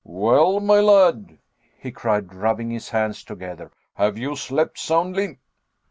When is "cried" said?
1.91-2.33